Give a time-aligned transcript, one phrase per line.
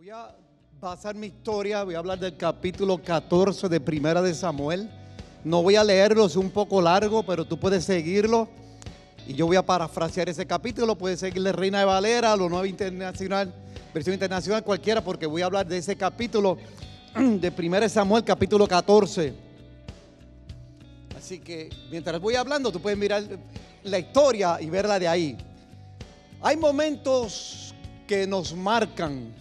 [0.00, 0.34] Voy a
[0.80, 4.88] basar mi historia, voy a hablar del capítulo 14 de Primera de Samuel.
[5.44, 8.48] No voy a leerlo, es un poco largo, pero tú puedes seguirlo.
[9.28, 13.52] Y yo voy a parafrasear ese capítulo, puedes seguirle Reina de Valera, lo nuevo internacional,
[13.92, 16.56] versión internacional, cualquiera, porque voy a hablar de ese capítulo
[17.14, 19.34] de Primera de Samuel, capítulo 14.
[21.14, 23.22] Así que mientras voy hablando, tú puedes mirar
[23.82, 25.36] la historia y verla de ahí.
[26.40, 27.74] Hay momentos
[28.06, 29.38] que nos marcan,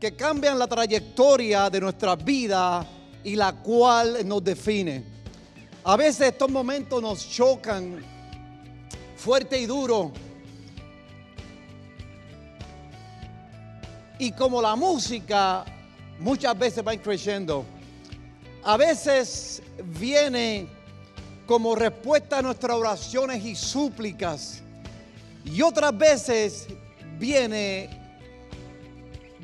[0.00, 2.86] que cambian la trayectoria de nuestra vida
[3.24, 5.04] y la cual nos define.
[5.84, 8.04] A veces estos momentos nos chocan
[9.16, 10.12] fuerte y duro.
[14.18, 15.64] Y como la música
[16.18, 17.64] muchas veces va creciendo,
[18.64, 19.62] a veces
[19.98, 20.68] viene
[21.46, 24.62] como respuesta a nuestras oraciones y súplicas.
[25.44, 26.66] Y otras veces
[27.18, 28.05] viene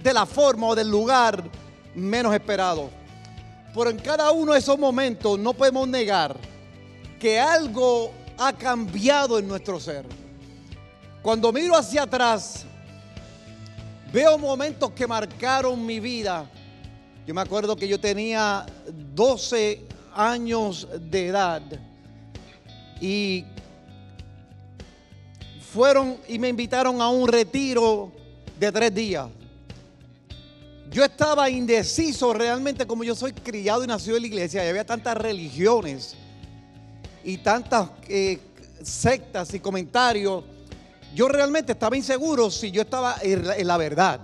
[0.02, 1.42] de la forma o del lugar
[1.94, 2.90] menos esperado.
[3.74, 6.36] Pero en cada uno de esos momentos no podemos negar
[7.18, 10.04] que algo ha cambiado en nuestro ser.
[11.22, 12.64] Cuando miro hacia atrás,
[14.12, 16.50] veo momentos que marcaron mi vida.
[17.26, 18.66] Yo me acuerdo que yo tenía
[19.14, 21.62] 12 años de edad
[23.00, 23.44] y
[25.72, 28.12] fueron y me invitaron a un retiro
[28.58, 29.28] de tres días.
[30.92, 34.84] Yo estaba indeciso realmente como yo soy criado y nacido en la iglesia y había
[34.84, 36.14] tantas religiones
[37.24, 38.38] y tantas eh,
[38.82, 40.44] sectas y comentarios.
[41.14, 44.20] Yo realmente estaba inseguro si yo estaba en la, verdad.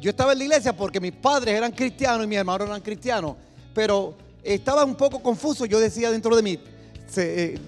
[0.00, 3.36] Yo estaba en la iglesia porque mis padres eran cristianos y mis hermanos eran cristianos,
[3.74, 5.66] pero estaba un poco confuso.
[5.66, 6.58] Yo decía dentro de mí,
[7.06, 7.58] se, eh,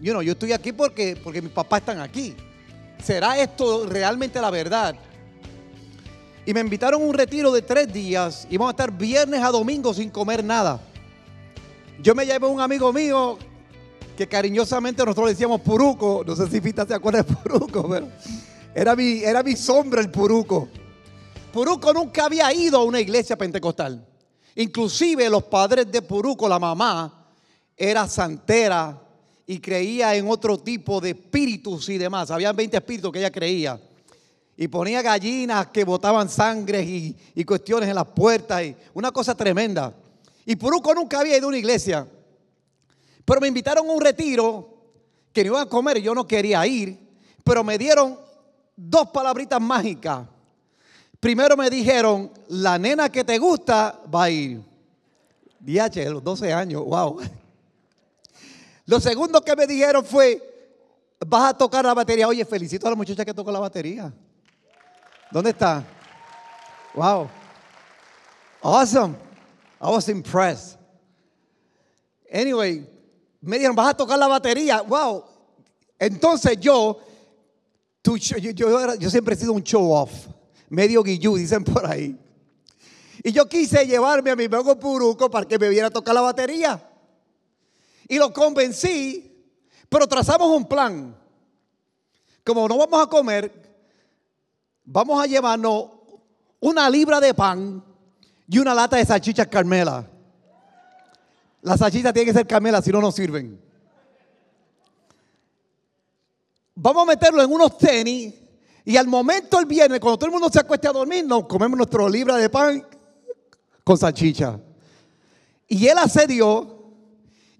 [0.00, 2.34] you know, yo estoy aquí porque, porque mis papás están aquí.
[3.04, 4.96] ¿Será esto realmente la verdad?
[6.48, 8.48] Y me invitaron a un retiro de tres días.
[8.48, 10.80] y a estar viernes a domingo sin comer nada.
[12.02, 13.36] Yo me llevé a un amigo mío
[14.16, 16.24] que cariñosamente nosotros le decíamos Puruco.
[16.26, 18.08] No sé si Pita se acuerda de Puruco, pero
[18.74, 20.70] era mi, era mi sombra el Puruco.
[21.52, 24.02] Puruco nunca había ido a una iglesia pentecostal.
[24.54, 27.28] Inclusive los padres de Puruco, la mamá,
[27.76, 28.98] era santera
[29.46, 32.30] y creía en otro tipo de espíritus y demás.
[32.30, 33.78] Habían 20 espíritus que ella creía.
[34.60, 38.62] Y ponía gallinas que botaban sangre y, y cuestiones en las puertas.
[38.64, 39.94] Y una cosa tremenda.
[40.44, 42.06] Y Puruco nunca había ido a una iglesia.
[43.24, 44.68] Pero me invitaron a un retiro
[45.32, 46.98] que no iban a comer y yo no quería ir.
[47.44, 48.18] Pero me dieron
[48.74, 50.26] dos palabritas mágicas.
[51.20, 54.60] Primero me dijeron, la nena que te gusta va a ir.
[55.60, 57.20] DH, los 12 años, wow.
[58.86, 60.42] Lo segundo que me dijeron fue,
[61.26, 62.26] vas a tocar la batería.
[62.26, 64.12] Oye, felicito a la muchacha que tocó la batería.
[65.30, 65.84] ¿Dónde está?
[66.94, 67.28] Wow.
[68.62, 69.16] Awesome.
[69.80, 70.78] I was impressed.
[72.30, 72.84] Anyway,
[73.40, 74.82] me dijeron, vas a tocar la batería.
[74.82, 75.24] Wow.
[75.98, 77.00] Entonces yo,
[78.02, 80.12] yo, yo, siempre he sido un show off.
[80.68, 82.18] Medio guillú, dicen por ahí.
[83.22, 86.20] Y yo quise llevarme a mi amigo Puruco para que me viera a tocar la
[86.20, 86.82] batería.
[88.06, 89.30] Y lo convencí,
[89.88, 91.16] pero trazamos un plan.
[92.44, 93.67] Como no vamos a comer,
[94.90, 95.90] vamos a llevarnos
[96.60, 97.84] una libra de pan
[98.48, 100.08] y una lata de salchichas Carmela.
[101.60, 103.60] Las salchichas tienen que ser Carmela, si no, no sirven.
[106.74, 108.34] Vamos a meterlo en unos tenis
[108.84, 111.76] y al momento el viernes, cuando todo el mundo se acueste a dormir, nos comemos
[111.76, 112.86] nuestro libra de pan
[113.84, 114.58] con salchicha.
[115.66, 116.94] Y él accedió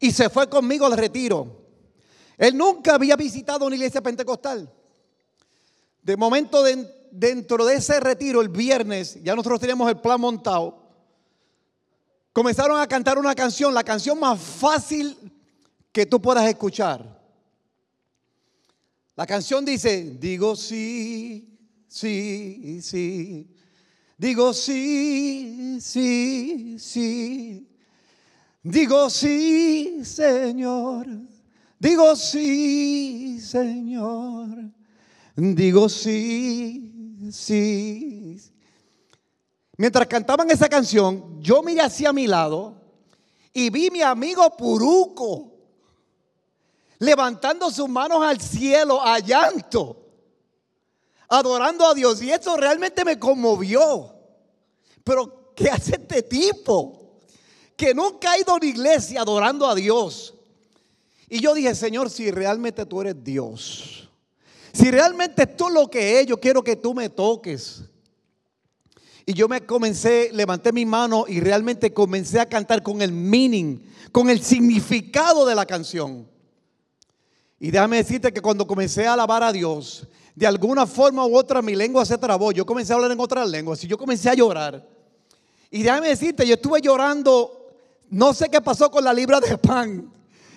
[0.01, 1.59] y se fue conmigo al retiro.
[2.39, 4.73] Él nunca había visitado una iglesia pentecostal.
[6.03, 10.89] De momento, de, dentro de ese retiro, el viernes, ya nosotros teníamos el plan montado.
[12.33, 15.17] Comenzaron a cantar una canción, la canción más fácil
[15.93, 17.19] que tú puedas escuchar.
[19.17, 21.59] La canción dice, digo sí,
[21.89, 23.55] sí, sí.
[24.17, 27.69] Digo sí, sí, sí.
[28.63, 31.07] Digo sí, Señor.
[31.79, 34.73] Digo sí, Señor.
[35.37, 36.98] Digo sí,
[37.33, 38.41] sí.
[39.77, 42.75] Mientras cantaban esa canción, yo miré hacia mi lado
[43.53, 45.53] y vi mi amigo Puruco
[46.99, 50.05] levantando sus manos al cielo a llanto,
[51.29, 52.23] adorando a Dios.
[52.23, 54.15] Y eso realmente me conmovió.
[55.05, 57.21] Pero, ¿qué hace este tipo?
[57.77, 60.35] Que nunca ha ido a una iglesia adorando a Dios.
[61.29, 64.08] Y yo dije, Señor, si realmente tú eres Dios,
[64.79, 67.83] si realmente esto es lo que es, yo quiero que tú me toques.
[69.27, 73.81] Y yo me comencé, levanté mi mano y realmente comencé a cantar con el meaning,
[74.13, 76.29] con el significado de la canción.
[77.59, 81.61] Y déjame decirte que cuando comencé a alabar a Dios, de alguna forma u otra
[81.61, 82.53] mi lengua se trabó.
[82.53, 84.89] Yo comencé a hablar en otras lenguas y yo comencé a llorar.
[85.73, 87.75] Y déjame decirte, yo estuve llorando,
[88.11, 90.09] no sé qué pasó con la libra de pan,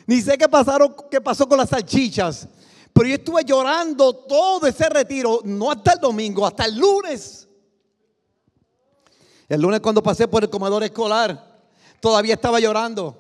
[0.06, 2.48] ni sé qué, pasaron, qué pasó con las salchichas,
[2.94, 7.48] pero yo estuve llorando todo ese retiro, no hasta el domingo, hasta el lunes.
[9.48, 11.62] El lunes cuando pasé por el comedor escolar,
[12.00, 13.18] todavía estaba llorando.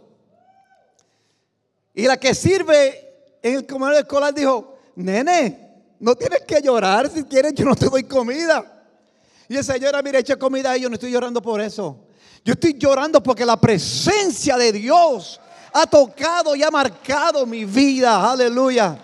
[1.93, 7.23] Y la que sirve en el comedor escolar dijo, nene, no tienes que llorar, si
[7.23, 8.85] quieres yo no te doy comida.
[9.47, 12.07] Y el señora, mire, echa comida y yo no estoy llorando por eso.
[12.43, 15.39] Yo estoy llorando porque la presencia de Dios
[15.73, 18.31] ha tocado y ha marcado mi vida.
[18.31, 18.97] Aleluya.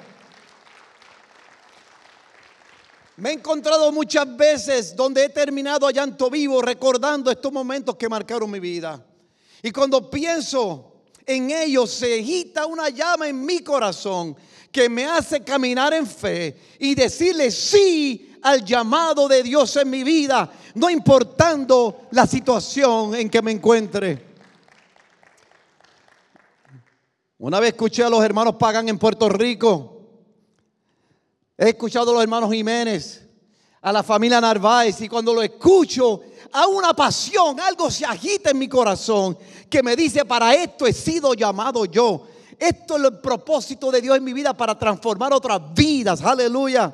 [3.17, 8.07] Me he encontrado muchas veces donde he terminado a llanto vivo recordando estos momentos que
[8.07, 9.03] marcaron mi vida.
[9.63, 10.93] Y cuando pienso
[11.25, 14.37] en ellos se agita una llama en mi corazón
[14.71, 20.03] que me hace caminar en fe y decirle sí al llamado de Dios en mi
[20.03, 24.27] vida, no importando la situación en que me encuentre.
[27.39, 29.96] Una vez escuché a los hermanos Pagan en Puerto Rico
[31.57, 33.27] He escuchado a los hermanos Jiménez,
[33.81, 36.21] a la familia Narváez, y cuando lo escucho,
[36.51, 39.37] hay una pasión, algo se agita en mi corazón
[39.69, 42.27] que me dice, para esto he sido llamado yo.
[42.59, 46.21] Esto es el propósito de Dios en mi vida para transformar otras vidas.
[46.21, 46.93] Aleluya.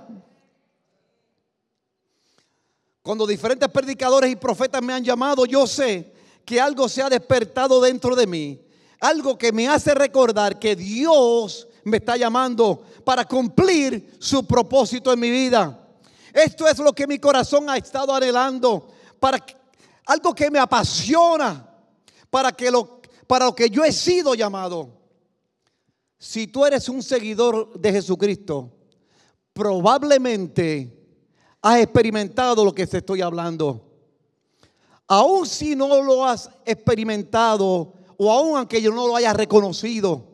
[3.01, 6.13] Cuando diferentes predicadores y profetas me han llamado, yo sé
[6.45, 8.61] que algo se ha despertado dentro de mí.
[8.99, 15.19] Algo que me hace recordar que Dios me está llamando para cumplir su propósito en
[15.19, 15.79] mi vida.
[16.33, 18.87] Esto es lo que mi corazón ha estado anhelando,
[19.19, 19.43] para
[20.05, 21.69] algo que me apasiona,
[22.29, 24.89] para que lo para lo que yo he sido llamado.
[26.19, 28.71] Si tú eres un seguidor de Jesucristo,
[29.53, 30.91] probablemente
[31.61, 33.89] has experimentado lo que te estoy hablando.
[35.07, 40.32] Aún si no lo has experimentado o aún aunque yo no lo haya reconocido,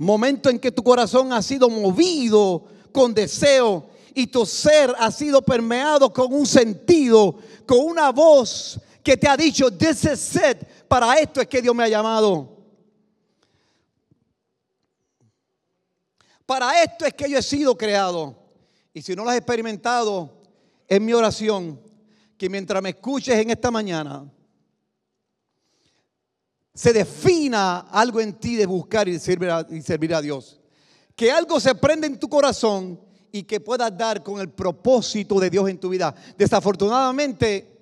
[0.00, 5.42] Momento en que tu corazón ha sido movido con deseo y tu ser ha sido
[5.42, 7.36] permeado con un sentido,
[7.66, 11.74] con una voz que te ha dicho, this is it, para esto es que Dios
[11.74, 12.48] me ha llamado.
[16.46, 18.34] Para esto es que yo he sido creado.
[18.94, 20.32] Y si no lo has experimentado,
[20.88, 21.78] es mi oración
[22.38, 24.24] que mientras me escuches en esta mañana,
[26.74, 30.60] se defina algo en ti de buscar y servir, a, Dios.
[31.16, 33.00] Que algo se prende en tu corazón
[33.32, 36.14] y que puedas dar con el propósito de Dios en tu vida.
[36.36, 37.78] Desafortunadamente,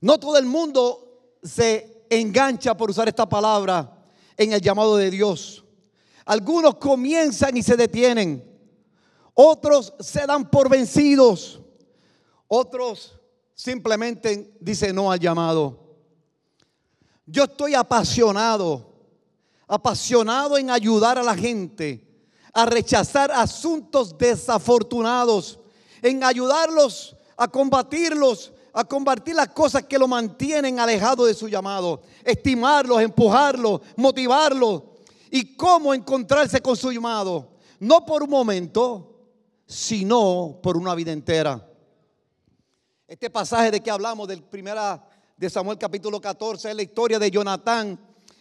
[0.00, 4.04] no todo el mundo se engancha por usar esta palabra
[4.36, 5.64] en el llamado de Dios.
[6.24, 8.44] Algunos comienzan y se detienen.
[9.34, 11.60] Otros se dan por vencidos.
[12.48, 13.18] Otros
[13.54, 15.85] simplemente dicen no al llamado.
[17.26, 18.94] Yo estoy apasionado,
[19.66, 22.06] apasionado en ayudar a la gente
[22.56, 25.58] a rechazar asuntos desafortunados,
[26.00, 32.00] en ayudarlos a combatirlos, a combatir las cosas que lo mantienen alejado de su llamado,
[32.24, 34.84] estimarlos, empujarlos, motivarlos
[35.30, 39.18] y cómo encontrarse con su llamado, no por un momento,
[39.66, 41.66] sino por una vida entera.
[43.06, 45.06] Este pasaje de que hablamos del primera
[45.36, 48.00] de Samuel capítulo 14 es la historia de Jonatán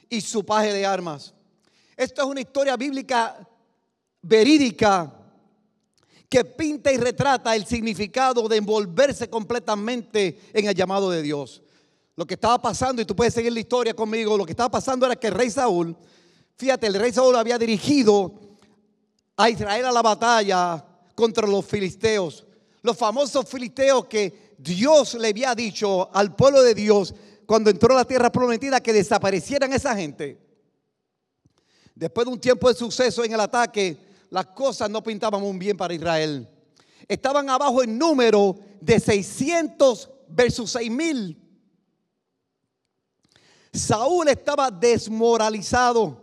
[0.09, 1.33] y su paje de armas.
[1.97, 3.37] Esto es una historia bíblica
[4.21, 5.13] verídica
[6.29, 11.61] que pinta y retrata el significado de envolverse completamente en el llamado de Dios.
[12.15, 15.05] Lo que estaba pasando, y tú puedes seguir la historia conmigo, lo que estaba pasando
[15.05, 15.95] era que el rey Saúl,
[16.57, 18.33] fíjate, el rey Saúl había dirigido
[19.35, 22.45] a Israel a la batalla contra los filisteos.
[22.81, 27.13] Los famosos filisteos que Dios le había dicho al pueblo de Dios
[27.45, 30.39] cuando entró a la tierra prometida que desaparecieran esa gente.
[31.93, 33.97] Después de un tiempo de suceso en el ataque,
[34.29, 36.49] las cosas no pintaban muy bien para Israel.
[37.07, 41.41] Estaban abajo en número de 600 versus 6000.
[43.71, 46.21] Saúl estaba desmoralizado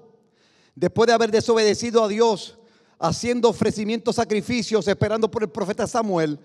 [0.75, 2.59] después de haber desobedecido a Dios,
[2.99, 6.39] haciendo ofrecimientos, sacrificios, esperando por el profeta Samuel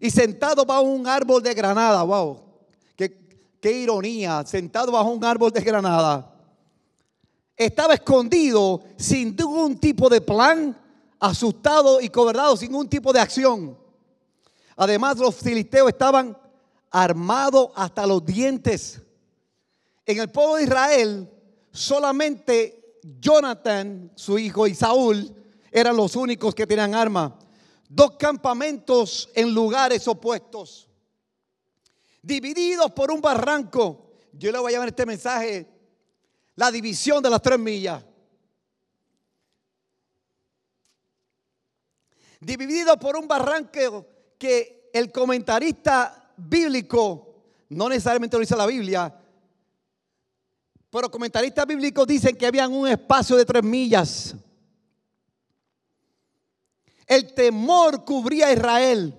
[0.00, 2.02] y sentado bajo un árbol de granada.
[2.02, 2.40] Wow,
[2.96, 4.42] qué, ironía.
[4.46, 6.34] Sentado bajo un árbol de granada.
[7.54, 10.74] Estaba escondido sin ningún tipo de plan,
[11.18, 13.76] asustado y cobardado sin ningún tipo de acción.
[14.74, 16.34] Además, los filisteos estaban
[16.90, 19.02] armado hasta los dientes.
[20.06, 21.30] En el pueblo de Israel,
[21.70, 25.30] solamente Jonathan, su hijo, y Saúl
[25.70, 27.32] eran los únicos que tenían armas.
[27.92, 30.88] Dos campamentos en lugares opuestos,
[32.22, 34.12] divididos por un barranco.
[34.32, 35.66] Yo le voy a llamar este mensaje
[36.54, 38.04] la división de las tres millas.
[42.38, 44.06] Divididos por un barranco
[44.38, 49.12] que el comentarista bíblico, no necesariamente lo dice la Biblia,
[50.90, 54.36] pero comentaristas bíblicos dicen que había un espacio de tres millas.
[57.10, 59.12] El temor cubría a Israel.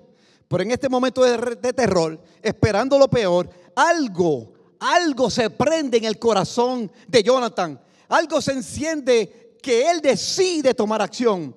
[0.47, 6.17] Pero en este momento de, terror, esperando lo peor, algo, algo se prende en el
[6.17, 7.77] corazón de Jonathan.
[8.07, 11.53] Algo se enciende que él decide tomar acción.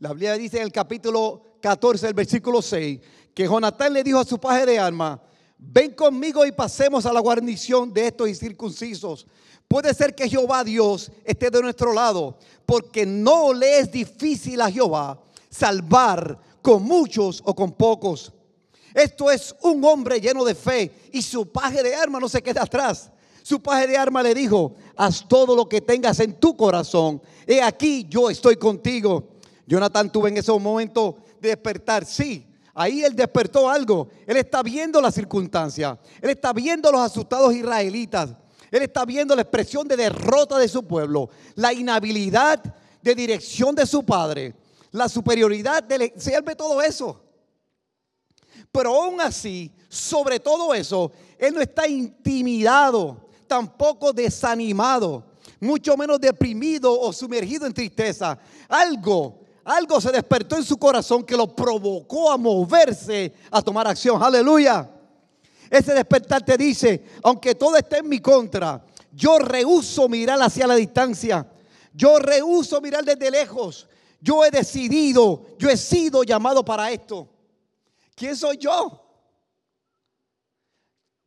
[0.00, 2.98] La Biblia dice en el capítulo 14, el versículo 6,
[3.32, 5.20] que Jonatán le dijo a su paje de armas,
[5.56, 9.24] ven conmigo y pasemos a la guarnición de estos incircuncisos.
[9.68, 14.70] Puede ser que Jehová Dios esté de nuestro lado, porque no le es difícil a
[14.70, 15.22] Jehová
[15.56, 18.32] salvar con muchos o con pocos.
[18.94, 22.62] Esto es un hombre lleno de fe y su paje de armas no se queda
[22.62, 23.10] atrás.
[23.42, 27.22] Su paje de armas le dijo, haz todo lo que tengas en tu corazón.
[27.46, 29.28] He aquí, yo estoy contigo.
[29.66, 32.46] Jonathan tuvo en ese momento de despertar, sí,
[32.78, 34.08] Ahí él despertó algo.
[34.26, 35.98] Él está viendo la circunstancia.
[36.20, 38.28] Él está viendo los asustados israelitas.
[38.70, 41.30] Él está viendo la expresión de derrota de su pueblo.
[41.54, 42.62] La inhabilidad
[43.00, 44.54] de dirección de su padre.
[44.96, 46.12] La superioridad del...
[46.16, 47.22] Se él ve todo eso.
[48.72, 55.24] Pero aún así, sobre todo eso, él no está intimidado, tampoco desanimado,
[55.60, 58.38] mucho menos deprimido o sumergido en tristeza.
[58.68, 64.22] Algo algo se despertó en su corazón que lo provocó a moverse, a tomar acción.
[64.22, 64.88] Aleluya.
[65.68, 70.76] Ese despertar te dice, aunque todo esté en mi contra, yo rehuso mirar hacia la
[70.76, 71.50] distancia.
[71.92, 73.88] Yo rehuso mirar desde lejos.
[74.20, 77.28] Yo he decidido, yo he sido llamado para esto.
[78.14, 79.02] ¿Quién soy yo?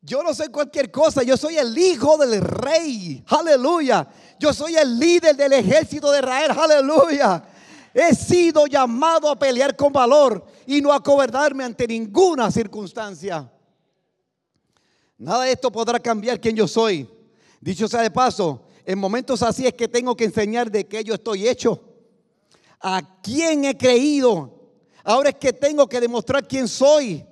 [0.01, 3.23] Yo no soy cualquier cosa, yo soy el hijo del rey.
[3.27, 4.07] Aleluya.
[4.39, 6.51] Yo soy el líder del ejército de Israel.
[6.51, 7.43] Aleluya.
[7.93, 13.51] He sido llamado a pelear con valor y no a cobardarme ante ninguna circunstancia.
[15.17, 17.09] Nada de esto podrá cambiar quién yo soy.
[17.59, 21.13] Dicho sea de paso, en momentos así es que tengo que enseñar de qué yo
[21.15, 21.88] estoy hecho.
[22.81, 24.71] A quién he creído.
[25.03, 27.25] Ahora es que tengo que demostrar quién soy.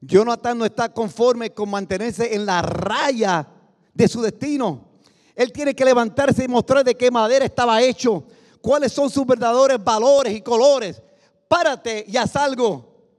[0.00, 3.46] Jonathan no está conforme con mantenerse en la raya
[3.92, 4.88] de su destino.
[5.34, 8.24] Él tiene que levantarse y mostrar de qué madera estaba hecho
[8.60, 11.02] cuáles son sus verdaderos valores y colores.
[11.48, 13.10] Párate y haz algo.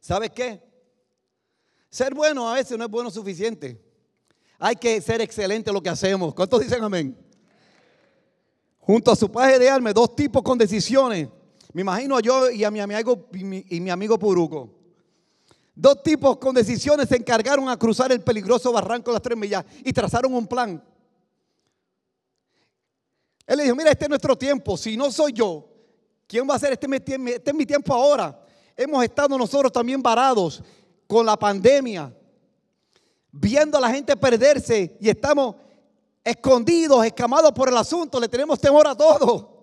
[0.00, 0.62] ¿Sabes qué?
[1.90, 3.82] Ser bueno a veces no es bueno suficiente.
[4.58, 6.34] Hay que ser excelente en lo que hacemos.
[6.34, 7.16] ¿Cuántos dicen amén?
[8.88, 11.28] Junto a su paje de alma, dos tipos con decisiones.
[11.74, 14.70] Me imagino a yo y a mi amigo, y mi, amigo Puruco.
[15.74, 19.62] Dos tipos con decisiones se encargaron a cruzar el peligroso barranco de las tres millas
[19.84, 20.82] y trazaron un plan.
[23.46, 24.74] Él le dijo, mira, este es nuestro tiempo.
[24.78, 25.68] Si no soy yo,
[26.26, 28.42] ¿quién va a hacer este, este es mi tiempo ahora?
[28.74, 30.62] Hemos estado nosotros también varados
[31.06, 32.10] con la pandemia,
[33.30, 35.56] viendo a la gente perderse y estamos
[36.28, 39.58] escondidos, escamados por el asunto, le tenemos temor a todo.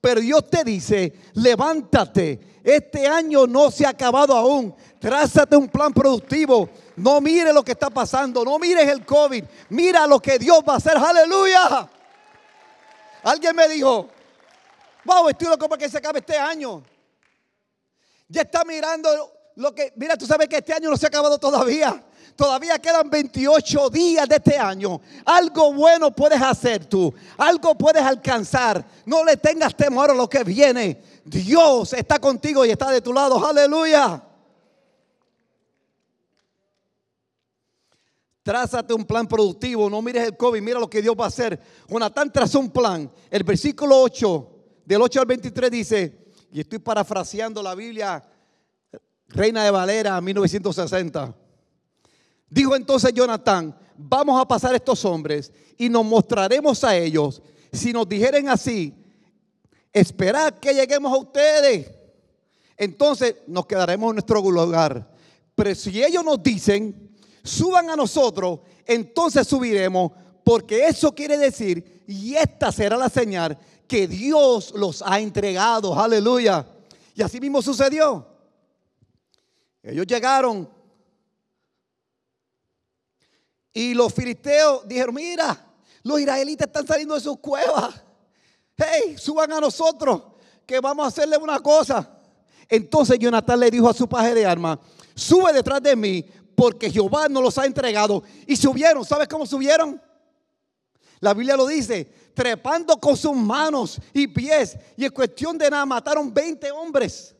[0.00, 5.92] Pero Dios te dice, levántate, este año no se ha acabado aún, trázate un plan
[5.92, 10.60] productivo, no mire lo que está pasando, no mires el COVID, mira lo que Dios
[10.66, 11.88] va a hacer, aleluya.
[13.22, 14.08] Alguien me dijo,
[15.04, 16.82] wow, estoy loco para que se acabe este año.
[18.28, 19.10] Ya está mirando
[19.56, 22.02] lo que, mira, tú sabes que este año no se ha acabado todavía.
[22.36, 25.00] Todavía quedan 28 días de este año.
[25.24, 27.12] Algo bueno puedes hacer tú.
[27.36, 28.84] Algo puedes alcanzar.
[29.04, 31.02] No le tengas temor a lo que viene.
[31.24, 33.44] Dios está contigo y está de tu lado.
[33.46, 34.22] Aleluya.
[38.42, 41.60] Trázate un plan productivo, no mires el COVID, mira lo que Dios va a hacer.
[41.88, 43.10] Jonatán trazó un plan.
[43.30, 44.50] El versículo 8,
[44.86, 48.22] del 8 al 23 dice, y estoy parafraseando la Biblia,
[49.28, 51.34] Reina de Valera, 1960.
[52.50, 57.40] Dijo entonces Jonatán, vamos a pasar estos hombres y nos mostraremos a ellos.
[57.72, 58.92] Si nos dijeren así,
[59.92, 61.90] esperad que lleguemos a ustedes.
[62.76, 65.08] Entonces nos quedaremos en nuestro lugar.
[65.54, 70.10] Pero si ellos nos dicen, suban a nosotros, entonces subiremos,
[70.42, 76.66] porque eso quiere decir, y esta será la señal, que Dios los ha entregado, aleluya.
[77.14, 78.26] Y así mismo sucedió.
[79.82, 80.68] Ellos llegaron
[83.72, 85.66] Y los filisteos dijeron, mira,
[86.02, 88.02] los israelitas están saliendo de sus cuevas.
[88.76, 90.22] Hey, suban a nosotros,
[90.66, 92.18] que vamos a hacerle una cosa.
[92.68, 94.78] Entonces Jonathan le dijo a su paje de armas,
[95.14, 96.24] sube detrás de mí,
[96.54, 98.22] porque Jehová nos los ha entregado.
[98.46, 100.00] Y subieron, ¿sabes cómo subieron?
[101.20, 104.76] La Biblia lo dice, trepando con sus manos y pies.
[104.96, 107.34] Y en cuestión de nada mataron 20 hombres.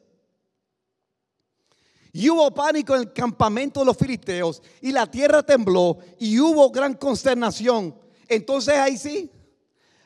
[2.13, 4.63] Y hubo pánico en el campamento de los filisteos.
[4.81, 5.99] Y la tierra tembló.
[6.19, 7.95] Y hubo gran consternación.
[8.29, 9.31] Entonces ahí sí.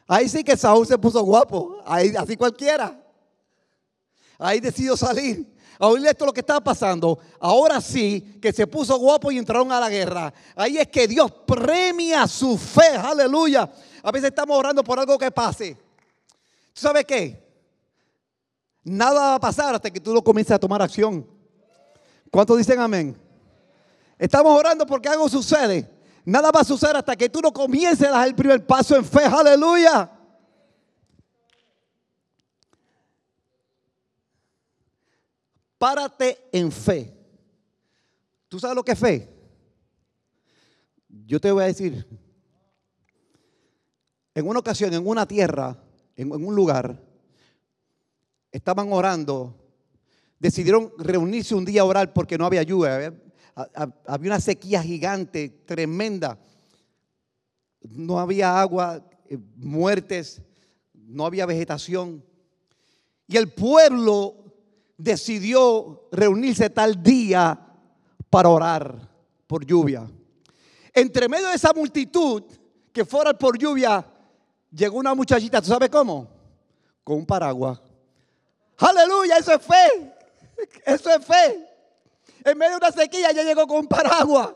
[0.06, 1.82] Ahí sí que Saúl se puso guapo.
[1.86, 3.00] Ahí, así cualquiera.
[4.38, 5.54] Ahí decidió salir.
[5.78, 7.18] A oír esto lo que estaba pasando.
[7.40, 10.32] Ahora sí que se puso guapo y entraron a la guerra.
[10.54, 12.96] Ahí es que Dios premia su fe.
[12.96, 13.70] Aleluya.
[14.02, 15.74] A veces estamos orando por algo que pase.
[15.74, 17.42] ¿Tú sabes qué?
[18.84, 21.33] Nada va a pasar hasta que tú no comiences a tomar acción.
[22.34, 23.16] ¿Cuántos dicen amén?
[24.18, 25.88] Estamos orando porque algo sucede.
[26.24, 29.04] Nada va a suceder hasta que tú no comiences a dar el primer paso en
[29.04, 29.22] fe.
[29.22, 30.10] Aleluya.
[35.78, 37.16] Párate en fe.
[38.48, 39.32] ¿Tú sabes lo que es fe?
[41.08, 42.04] Yo te voy a decir,
[44.34, 45.78] en una ocasión, en una tierra,
[46.16, 47.00] en, un lugar,
[48.50, 49.63] estaban orando,
[50.44, 53.14] decidieron reunirse un día a orar porque no había lluvia,
[54.06, 56.38] había, una sequía gigante, tremenda,
[57.80, 60.42] no había agua, eh, muertes,
[60.92, 62.22] no había vegetación.
[63.26, 64.34] Y el pueblo
[64.98, 67.58] decidió reunirse tal día
[68.28, 69.10] para orar
[69.46, 70.06] por lluvia.
[70.92, 72.42] Entre medio de esa multitud
[72.92, 74.06] que fuera por lluvia,
[74.70, 76.28] llegó una muchachita, ¿tú sabes cómo?
[77.02, 77.80] Con un paraguas.
[78.76, 80.13] Aleluya, eso es fe.
[80.84, 81.68] Eso es fe.
[82.44, 84.50] En medio de una sequía ya llegó con un paraguas.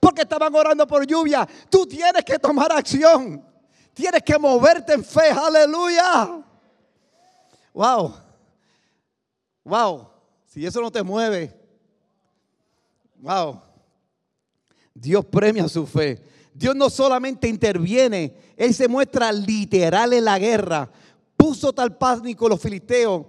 [0.00, 1.46] Porque estaban orando por lluvia.
[1.68, 3.44] Tú tienes que tomar acción.
[3.92, 5.30] Tienes que moverte en fe.
[5.30, 6.42] Aleluya.
[7.72, 8.14] Wow.
[9.64, 10.10] Wow.
[10.46, 11.54] Si eso no te mueve.
[13.18, 13.60] Wow.
[14.94, 16.22] Dios premia su fe.
[16.52, 20.90] Dios no solamente interviene, Él se muestra literal en la guerra.
[21.36, 23.26] Puso tal pánico los filisteos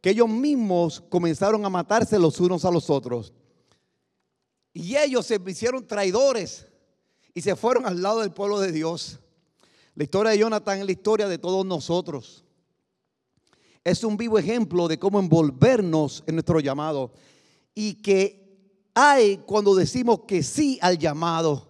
[0.00, 3.32] que ellos mismos comenzaron a matarse los unos a los otros.
[4.72, 6.66] Y ellos se hicieron traidores
[7.34, 9.18] y se fueron al lado del pueblo de Dios.
[9.94, 12.44] La historia de Jonathan es la historia de todos nosotros.
[13.82, 17.12] Es un vivo ejemplo de cómo envolvernos en nuestro llamado
[17.74, 21.68] y que hay cuando decimos que sí al llamado.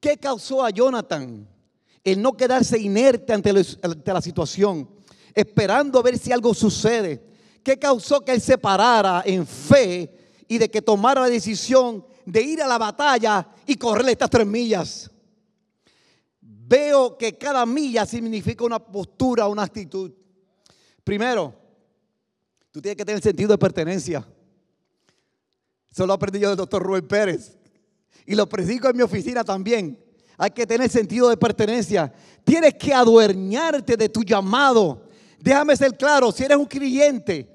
[0.00, 1.48] ¿Qué causó a Jonathan
[2.04, 4.88] el no quedarse inerte ante, la situación,
[5.34, 7.22] esperando a ver si algo sucede?
[7.62, 12.42] ¿Qué causó que él se parara en fe y de que tomara la decisión de
[12.42, 15.10] ir a la batalla y correr estas tres millas?
[16.40, 20.10] Veo que cada milla significa una postura, una actitud.
[21.04, 21.54] Primero,
[22.70, 24.26] tú tienes que tener sentido de pertenencia.
[25.90, 27.58] Eso lo aprendí yo del doctor Rubén Pérez
[28.24, 30.02] y lo predico en mi oficina también.
[30.38, 32.12] Hay que tener sentido de pertenencia.
[32.44, 35.08] Tienes que adueñarte de tu llamado.
[35.42, 37.48] Déjame ser claro, si eres un creyente,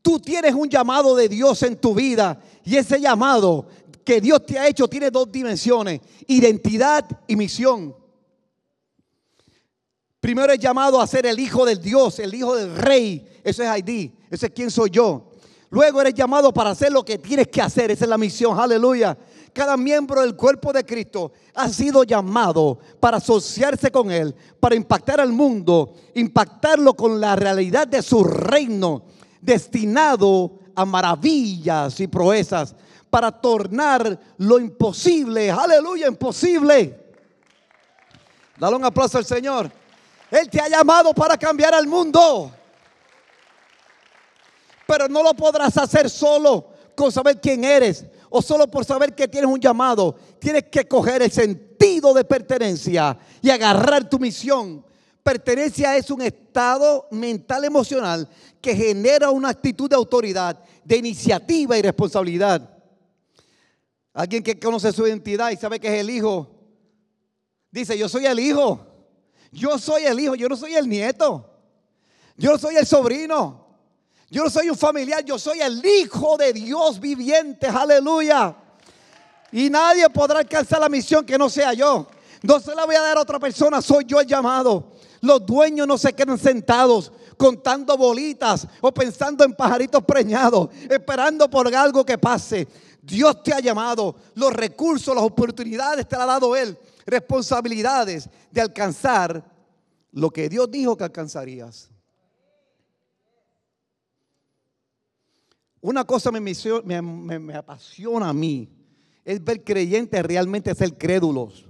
[0.00, 3.66] tú tienes un llamado de Dios en tu vida y ese llamado
[4.04, 7.96] que Dios te ha hecho tiene dos dimensiones, identidad y misión.
[10.20, 13.26] Primero es llamado a ser el hijo del Dios, el hijo del rey.
[13.42, 15.31] Eso es ID, eso es quién soy yo.
[15.72, 19.16] Luego eres llamado para hacer lo que tienes que hacer, esa es la misión, aleluya.
[19.54, 25.18] Cada miembro del cuerpo de Cristo ha sido llamado para asociarse con Él, para impactar
[25.18, 29.04] al mundo, impactarlo con la realidad de su reino,
[29.40, 32.74] destinado a maravillas y proezas,
[33.08, 37.14] para tornar lo imposible, aleluya, imposible.
[38.58, 39.72] Dale un aplauso al Señor.
[40.30, 42.52] Él te ha llamado para cambiar al mundo.
[44.92, 49.26] Pero no lo podrás hacer solo con saber quién eres o solo por saber que
[49.26, 50.14] tienes un llamado.
[50.38, 54.84] Tienes que coger el sentido de pertenencia y agarrar tu misión.
[55.22, 58.28] Pertenencia es un estado mental emocional
[58.60, 62.78] que genera una actitud de autoridad, de iniciativa y responsabilidad.
[64.12, 66.50] Alguien que conoce su identidad y sabe que es el hijo,
[67.70, 68.86] dice, yo soy el hijo.
[69.52, 71.48] Yo soy el hijo, yo no soy el nieto.
[72.36, 73.61] Yo no soy el sobrino.
[74.32, 78.56] Yo no soy un familiar, yo soy el Hijo de Dios viviente, aleluya.
[79.52, 82.06] Y nadie podrá alcanzar la misión que no sea yo.
[82.42, 84.94] No se la voy a dar a otra persona, soy yo el llamado.
[85.20, 91.72] Los dueños no se quedan sentados contando bolitas o pensando en pajaritos preñados, esperando por
[91.74, 92.66] algo que pase.
[93.02, 98.62] Dios te ha llamado, los recursos, las oportunidades te las ha dado Él, responsabilidades de
[98.62, 99.44] alcanzar
[100.10, 101.91] lo que Dios dijo que alcanzarías.
[105.82, 108.68] Una cosa me, apasiona a mí,
[109.24, 111.68] es ver creyentes realmente ser crédulos.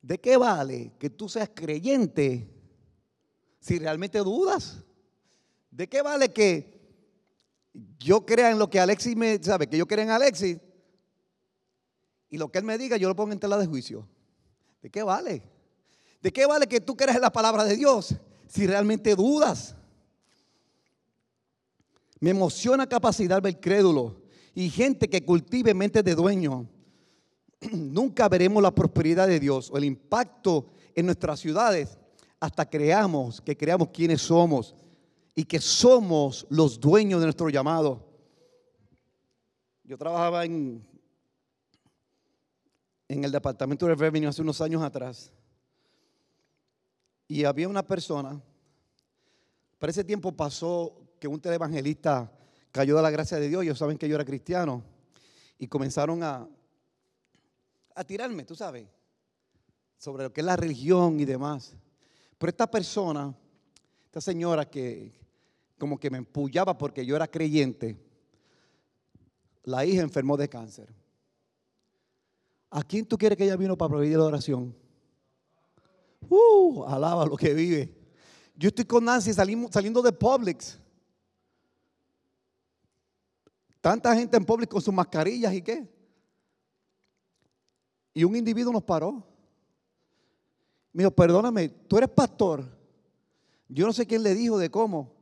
[0.00, 2.48] ¿De qué vale que tú seas creyente
[3.58, 4.84] si realmente dudas?
[5.68, 6.80] ¿De qué vale que
[7.98, 10.58] yo crea en lo que Alexis me sabe, que yo crea en Alexis
[12.30, 14.06] y lo que él me diga yo lo pongo en tela de juicio?
[14.80, 15.42] ¿De qué vale?
[16.22, 18.14] ¿De qué vale que tú creas en la palabra de Dios
[18.46, 19.74] si realmente dudas?
[22.24, 24.22] Me emociona capacidad ver crédulo
[24.54, 26.66] y gente que cultive mente de dueño.
[27.70, 31.98] Nunca veremos la prosperidad de Dios o el impacto en nuestras ciudades
[32.40, 34.74] hasta creamos que creamos quiénes somos
[35.34, 38.08] y que somos los dueños de nuestro llamado.
[39.82, 40.82] Yo trabajaba en,
[43.06, 45.30] en el departamento de revenue hace unos años atrás
[47.28, 48.40] y había una persona,
[49.78, 52.30] para ese tiempo pasó que un televangelista
[52.72, 54.82] cayó de la gracia de Dios, ellos saben que yo era cristiano,
[55.58, 56.48] y comenzaron a,
[57.94, 58.86] a tirarme, tú sabes,
[59.96, 61.76] sobre lo que es la religión y demás.
[62.38, 63.34] Pero esta persona,
[64.06, 65.12] esta señora que
[65.78, 67.96] como que me empullaba porque yo era creyente,
[69.64, 70.92] la hija enfermó de cáncer.
[72.70, 74.74] ¿A quién tú quieres que ella vino para proveer la oración?
[76.28, 77.94] Uh, alaba lo que vive.
[78.56, 80.78] Yo estoy con Nancy saliendo de Publix.
[83.84, 85.86] Tanta gente en Publix con sus mascarillas y qué.
[88.14, 89.22] Y un individuo nos paró.
[90.90, 92.64] Me dijo, perdóname, tú eres pastor.
[93.68, 95.12] Yo no sé quién le dijo de cómo.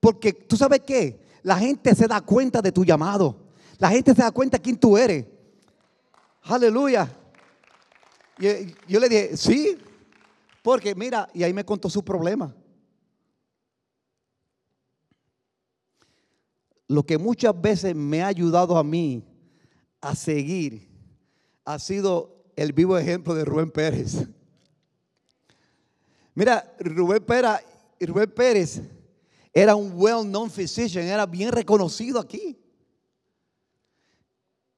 [0.00, 1.20] Porque tú sabes qué?
[1.42, 3.36] La gente se da cuenta de tu llamado.
[3.76, 5.26] La gente se da cuenta de quién tú eres.
[6.44, 7.14] Aleluya.
[8.38, 9.76] Y eh, yo le dije, sí,
[10.62, 12.54] porque mira, y ahí me contó su problema.
[16.88, 19.24] Lo que muchas veces me ha ayudado a mí
[20.00, 20.88] a seguir
[21.64, 24.26] ha sido el vivo ejemplo de Rubén Pérez.
[26.34, 27.64] Mira, Rubén Pérez,
[28.00, 28.80] Rubén Pérez
[29.52, 32.58] era un well-known physician, era bien reconocido aquí.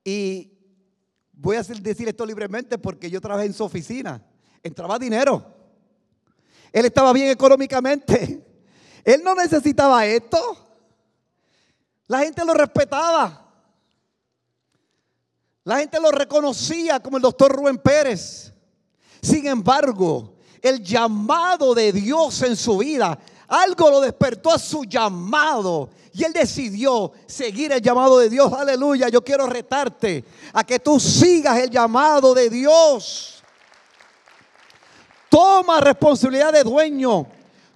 [0.04, 0.52] Y
[1.32, 4.24] voy a decir esto libremente porque yo trabajé en su oficina,
[4.62, 5.44] entraba dinero.
[6.72, 8.44] Él estaba bien económicamente.
[9.04, 10.67] Él no necesitaba esto.
[12.08, 13.46] La gente lo respetaba.
[15.64, 18.52] La gente lo reconocía como el doctor Rubén Pérez.
[19.20, 23.18] Sin embargo, el llamado de Dios en su vida
[23.48, 25.88] algo lo despertó a su llamado.
[26.12, 28.52] Y él decidió seguir el llamado de Dios.
[28.52, 29.08] Aleluya.
[29.08, 33.42] Yo quiero retarte a que tú sigas el llamado de Dios.
[35.30, 37.26] Toma responsabilidad de dueño.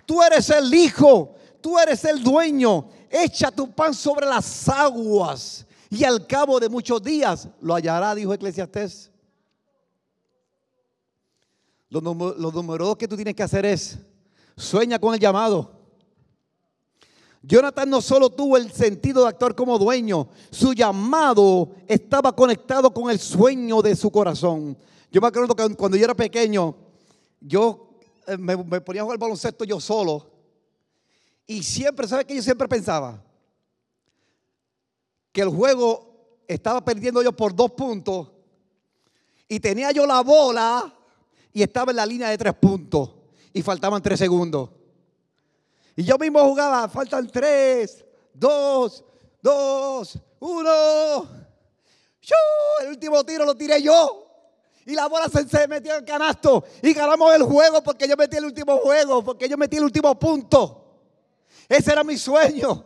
[0.05, 1.35] Tú eres el hijo.
[1.61, 2.87] Tú eres el dueño.
[3.15, 5.67] Echa tu pan sobre las aguas.
[5.91, 9.11] Y al cabo de muchos días lo hallará, dijo Eclesiastés.
[11.91, 13.99] Lo, número dos que tú tienes que hacer es
[14.57, 15.83] Sueña con el llamado.
[17.43, 23.11] Jonathan no solo tuvo el sentido de actuar como dueño, su llamado estaba conectado con
[23.11, 24.79] el sueño de su corazón.
[25.11, 26.75] Yo me acuerdo que cuando yo era pequeño,
[27.41, 30.32] yo eh, me, ponía a jugar baloncesto yo solo.
[31.47, 32.35] Y siempre, ¿sabes qué?
[32.35, 33.23] Yo siempre pensaba
[35.33, 38.31] que el juego estaba perdiendo yo por dos puntos
[39.49, 40.95] y tenía yo la bola
[41.53, 43.11] y estaba en la línea de tres puntos
[43.53, 44.71] y faltaban tres segundos.
[45.97, 49.05] Y yo mismo jugaba, faltan tres, dos,
[49.43, 51.29] dos, uno.
[52.81, 54.27] El último tiro lo tiré yo.
[54.85, 56.65] Y la bola se, metió en el canasto.
[56.83, 60.19] Y ganamos el juego porque yo metí el último juego, porque yo metí el último
[60.19, 60.82] punto.
[61.73, 62.85] Ese era mi sueño.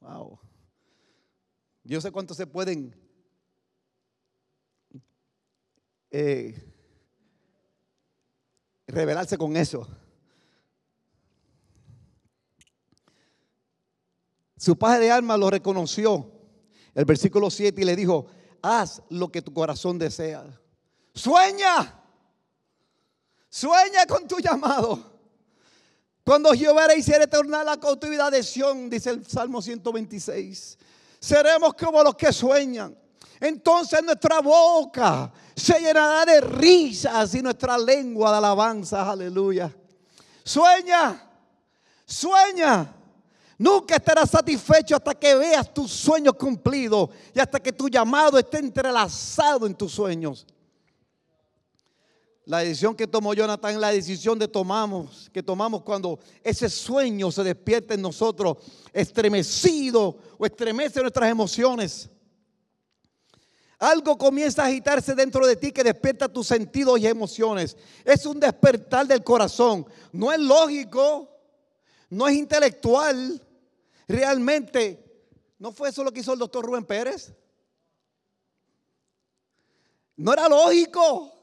[0.00, 0.38] Wow.
[1.84, 2.98] Yo sé cuántos se pueden
[6.10, 6.74] eh,
[8.86, 9.86] revelarse con eso.
[14.56, 16.32] Su padre de alma lo reconoció.
[16.94, 18.28] El versículo 7 y le dijo,
[18.62, 20.58] haz lo que tu corazón desea.
[21.12, 22.02] Sueña.
[23.50, 25.15] Sueña con tu llamado.
[26.26, 30.76] Cuando Jehová hiciera tornar la cautividad de Sión, dice el Salmo 126,
[31.20, 32.98] seremos como los que sueñan.
[33.38, 39.08] Entonces nuestra boca se llenará de risas y nuestra lengua de alabanza.
[39.08, 39.72] Aleluya.
[40.42, 41.30] Sueña,
[42.04, 42.92] sueña.
[43.56, 48.58] Nunca estarás satisfecho hasta que veas tus sueños cumplidos y hasta que tu llamado esté
[48.58, 50.44] entrelazado en tus sueños.
[52.46, 57.42] La decisión que tomó Jonathan la decisión de tomamos, que tomamos cuando ese sueño se
[57.42, 58.58] despierta en nosotros,
[58.92, 62.08] estremecido o estremece nuestras emociones.
[63.80, 67.76] Algo comienza a agitarse dentro de ti que despierta tus sentidos y emociones.
[68.04, 69.84] Es un despertar del corazón.
[70.12, 71.28] No es lógico,
[72.08, 73.42] no es intelectual.
[74.06, 75.04] Realmente,
[75.58, 77.34] ¿no fue eso lo que hizo el doctor Rubén Pérez?
[80.16, 81.35] No era lógico.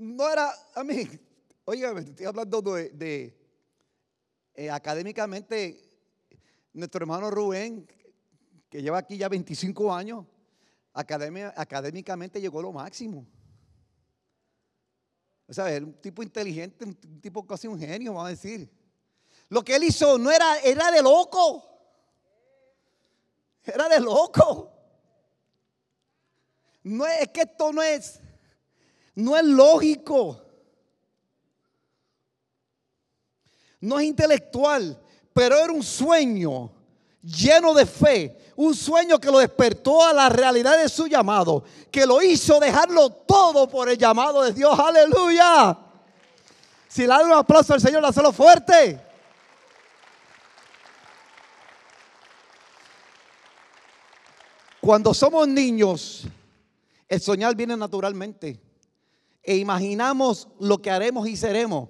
[0.00, 1.06] No era, a mí,
[1.66, 3.36] oiga, estoy hablando de,
[4.54, 5.78] eh, académicamente,
[6.72, 7.86] nuestro hermano Rubén,
[8.70, 10.24] que lleva aquí ya 25 años,
[10.94, 13.26] académicamente llegó a lo máximo.
[15.46, 18.70] O sea, era un tipo inteligente, un tipo casi un genio, vamos a decir.
[19.50, 21.62] Lo que él hizo no era, era de loco.
[23.64, 24.72] Era de loco.
[26.84, 28.18] No es, es que esto no es,
[29.20, 30.42] no es lógico.
[33.80, 35.00] No es intelectual,
[35.32, 36.70] pero era un sueño
[37.22, 42.06] lleno de fe, un sueño que lo despertó a la realidad de su llamado, que
[42.06, 44.78] lo hizo dejarlo todo por el llamado de Dios.
[44.78, 45.78] Aleluya.
[46.88, 49.00] Si le da un aplauso al Señor, hazlo fuerte.
[54.80, 56.24] Cuando somos niños,
[57.08, 58.69] el soñar viene naturalmente.
[59.42, 61.88] E imaginamos lo que haremos y seremos.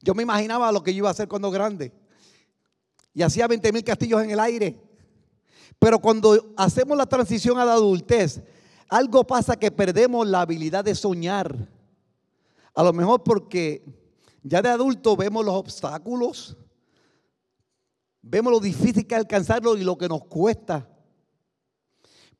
[0.00, 1.92] Yo me imaginaba lo que yo iba a hacer cuando grande
[3.14, 4.76] y hacía 20 mil castillos en el aire.
[5.78, 8.42] Pero cuando hacemos la transición a la adultez,
[8.88, 11.68] algo pasa que perdemos la habilidad de soñar.
[12.74, 13.84] A lo mejor porque
[14.42, 16.56] ya de adulto vemos los obstáculos,
[18.20, 20.88] vemos lo difícil que es alcanzarlo y lo que nos cuesta.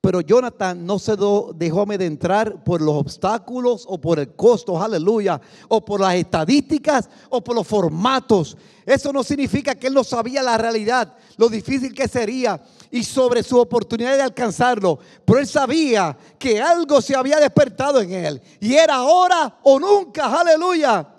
[0.04, 1.16] Pero Jonathan no se
[1.54, 7.42] dejó entrar por los obstáculos o por el costo, aleluya, o por las estadísticas o
[7.42, 8.54] por los formatos.
[8.84, 13.42] Eso no significa que él no sabía la realidad, lo difícil que sería y sobre
[13.42, 14.98] su oportunidad de alcanzarlo.
[15.24, 20.38] Pero él sabía que algo se había despertado en él y era ahora o nunca,
[20.38, 21.13] aleluya.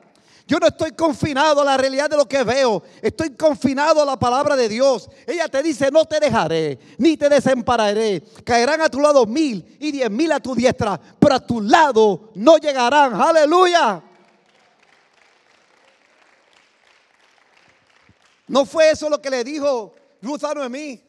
[0.48, 2.84] Yo no estoy confinado a la realidad de lo que veo.
[3.02, 5.10] Estoy confinado a la palabra de Dios.
[5.26, 8.22] Ella te dice, no te dejaré, ni te desampararé.
[8.44, 12.32] Caerán a tu lado mil y diez mil a tu diestra, pero a tu lado
[12.36, 13.20] no llegarán.
[13.20, 14.04] Aleluya.
[18.48, 21.02] No fue eso lo que le dijo Ruth a Noemí.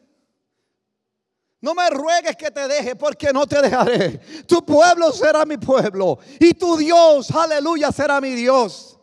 [1.61, 4.17] No me ruegues que te deje porque no te dejaré.
[4.47, 8.96] Tu pueblo será mi pueblo y tu Dios, aleluya, será mi Dios.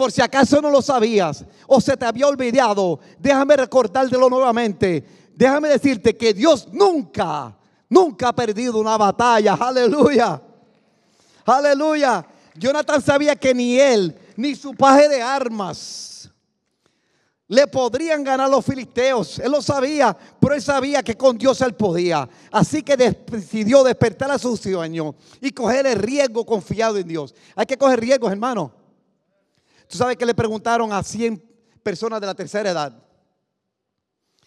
[0.00, 5.04] Por si acaso no lo sabías o se te había olvidado, déjame recordártelo nuevamente.
[5.34, 7.54] Déjame decirte que Dios nunca,
[7.86, 9.58] nunca ha perdido una batalla.
[9.60, 10.40] Aleluya.
[11.44, 12.26] Aleluya.
[12.54, 16.30] Jonathan sabía que ni él, ni su paje de armas
[17.46, 19.38] le podrían ganar los filisteos.
[19.38, 22.26] Él lo sabía, pero él sabía que con Dios él podía.
[22.50, 27.34] Así que decidió despertar a su sueño y coger el riesgo confiado en Dios.
[27.54, 28.79] Hay que coger riesgos, hermano.
[29.90, 31.36] Tú sabes que le preguntaron a 100
[31.82, 33.02] personas de la tercera edad.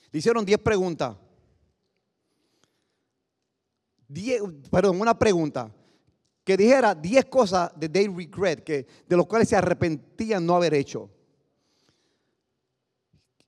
[0.09, 1.17] Le hicieron 10 preguntas.
[4.71, 5.69] perdón, una pregunta.
[6.45, 10.75] Que dijera 10 cosas de they regret, que, de los cuales se arrepentían no haber
[10.75, 11.09] hecho.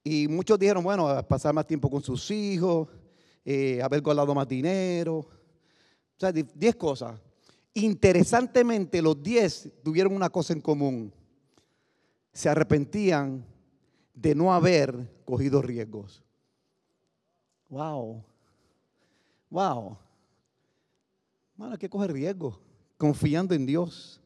[0.03, 2.89] Y muchos dijeron, bueno, pasar más tiempo con sus hijos,
[3.45, 5.19] eh, haber guardado más dinero.
[5.19, 7.17] O sea, 10 cosas.
[7.73, 11.13] Interesantemente, los 10 tuvieron una cosa en común
[12.35, 13.45] se arrepentían
[14.13, 16.21] de no haber cogido riesgos.
[17.69, 18.21] Wow.
[19.49, 19.97] Wow.
[21.55, 22.59] Mano, hay que coger riesgos
[22.97, 24.19] confiando en Dios.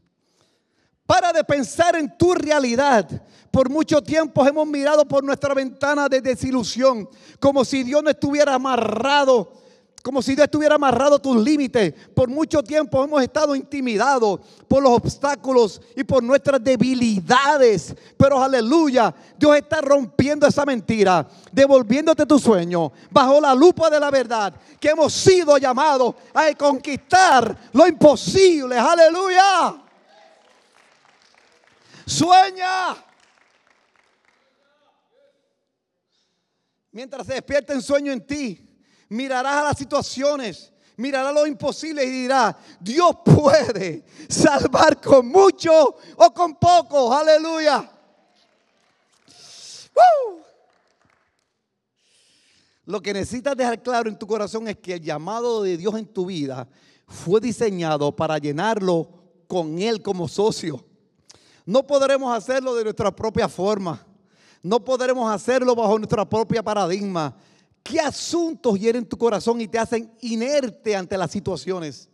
[1.05, 3.23] Para de pensar en tu realidad.
[3.51, 7.07] Por mucho tiempo hemos mirado por nuestra ventana de desilusión,
[7.39, 9.53] como si Dios no estuviera amarrado
[10.01, 11.93] como si Dios estuviera amarrado tus límites.
[12.13, 17.95] Por mucho tiempo hemos estado intimidados por los obstáculos y por nuestras debilidades.
[18.17, 24.09] Pero aleluya, Dios está rompiendo esa mentira, devolviéndote tu sueño bajo la lupa de la
[24.09, 28.77] verdad, que hemos sido llamados a conquistar lo imposible.
[28.77, 29.83] Aleluya.
[32.05, 32.95] Sueña.
[36.91, 38.68] Mientras se despierta un sueño en ti,
[39.09, 46.33] mirarás a las situaciones, mirará lo imposible y dirá, Dios puede salvar con mucho o
[46.33, 47.13] con poco.
[47.13, 47.91] Aleluya.
[52.85, 56.07] Lo que necesitas dejar claro en tu corazón es que el llamado de Dios en
[56.07, 56.67] tu vida
[57.05, 59.09] fue diseñado para llenarlo
[59.47, 60.83] con Él como socio.
[61.65, 64.03] No podremos hacerlo de nuestra propia forma.
[64.63, 67.35] No podremos hacerlo bajo nuestra propia paradigma.
[67.89, 72.07] ¿Qué asuntos hieren tu corazón y te hacen inerte ante las situaciones?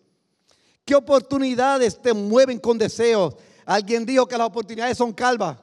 [0.85, 3.35] ¿Qué oportunidades te mueven con deseos?
[3.65, 5.57] Alguien dijo que las oportunidades son calvas.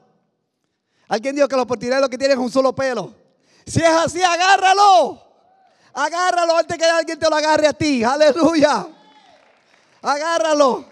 [1.08, 3.14] Alguien dijo que las oportunidades lo que tienen es un solo pelo.
[3.66, 5.18] Si es así, agárralo.
[5.94, 8.04] Agárralo antes que alguien te lo agarre a ti.
[8.04, 8.86] Aleluya.
[10.02, 10.84] Agárralo.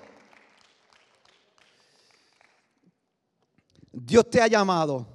[3.93, 5.07] Dios te ha llamado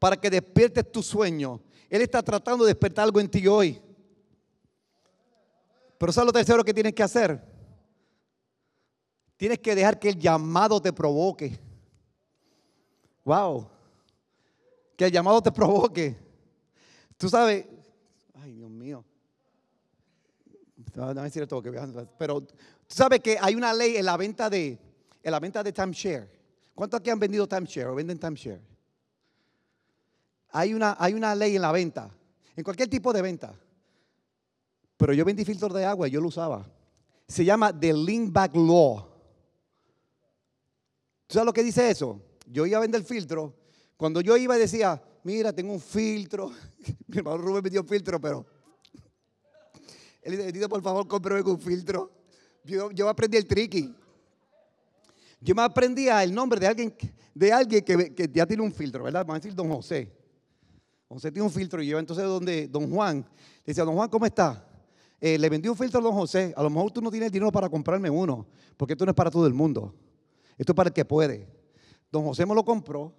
[0.00, 1.60] para que despiertes tu sueño.
[1.92, 3.78] Él está tratando de despertar algo en ti hoy.
[5.98, 7.38] Pero ¿sabes lo tercero que tienes que hacer?
[9.36, 11.60] Tienes que dejar que el llamado te provoque.
[13.26, 13.68] Wow.
[14.96, 16.16] Que el llamado te provoque.
[17.18, 17.66] Tú sabes,
[18.36, 19.04] ay Dios mío.
[20.94, 21.62] decir todo,
[22.16, 22.54] pero tú
[22.88, 24.78] sabes que hay una ley en la venta de,
[25.22, 26.26] en la venta de timeshare.
[26.74, 28.71] ¿Cuántos aquí han vendido timeshare o venden timeshare?
[30.52, 32.10] Hay una, hay una ley en la venta,
[32.54, 33.54] en cualquier tipo de venta.
[34.96, 36.64] Pero yo vendí filtros de agua y yo lo usaba.
[37.26, 39.08] Se llama the lean back law.
[41.26, 42.20] ¿Tú sabes lo que dice eso?
[42.46, 43.56] Yo iba a vender filtro.
[43.96, 46.52] Cuando yo iba y decía, mira, tengo un filtro.
[47.08, 48.44] Mi hermano Rubén me dio filtro, pero
[50.22, 52.12] él dice, por favor, cómprame un filtro.
[52.64, 53.94] Yo, aprendí el tricky.
[55.40, 56.94] Yo me aprendía el nombre de alguien,
[57.34, 59.22] de alguien que, ya tiene un filtro, ¿verdad?
[59.26, 60.21] Vamos a decir don José.
[61.12, 64.24] José tiene un filtro y yo entonces donde don Juan, le decía, don Juan, ¿cómo
[64.24, 64.66] está?
[65.20, 66.54] Eh, le vendí un filtro a don José.
[66.56, 68.46] A lo mejor tú no tienes dinero para comprarme uno,
[68.78, 69.94] porque esto no es para todo el mundo.
[70.56, 71.48] Esto es para el que puede.
[72.10, 73.12] Don José me lo compró,